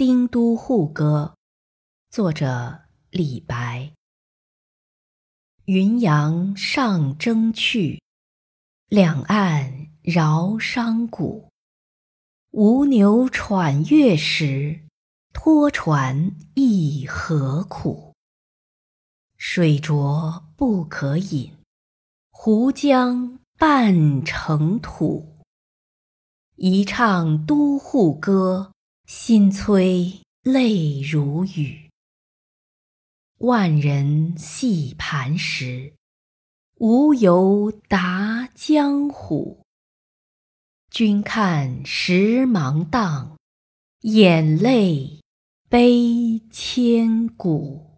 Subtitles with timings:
[0.00, 1.36] 丁都护歌，
[2.08, 3.92] 作者李白。
[5.66, 8.00] 云阳上征去，
[8.88, 11.50] 两岸饶商贾。
[12.52, 14.80] 吴牛喘月时，
[15.34, 18.14] 拖船亦何苦？
[19.36, 21.52] 水浊不可饮，
[22.30, 25.36] 湖江半成土。
[26.56, 28.72] 一唱都护歌。
[29.12, 31.90] 心催泪如雨，
[33.38, 35.94] 万人戏盘石，
[36.76, 39.64] 无由达江湖。
[40.90, 43.36] 君看时芒荡，
[44.02, 45.20] 眼泪
[45.68, 47.89] 悲千古。